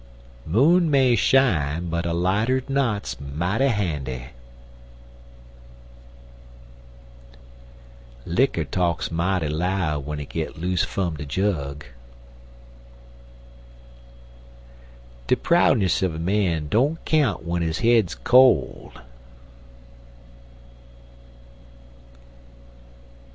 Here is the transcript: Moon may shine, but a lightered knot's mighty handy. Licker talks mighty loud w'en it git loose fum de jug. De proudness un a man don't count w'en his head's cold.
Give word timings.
Moon 0.47 0.89
may 0.89 1.15
shine, 1.15 1.87
but 1.87 2.07
a 2.07 2.11
lightered 2.11 2.67
knot's 2.67 3.19
mighty 3.21 3.67
handy. 3.67 4.29
Licker 8.25 8.63
talks 8.65 9.11
mighty 9.11 9.47
loud 9.47 9.99
w'en 9.99 10.19
it 10.19 10.29
git 10.29 10.57
loose 10.57 10.83
fum 10.83 11.17
de 11.17 11.23
jug. 11.23 11.85
De 15.27 15.35
proudness 15.35 16.01
un 16.01 16.15
a 16.15 16.17
man 16.17 16.67
don't 16.67 17.05
count 17.05 17.41
w'en 17.43 17.61
his 17.61 17.77
head's 17.81 18.15
cold. 18.15 19.01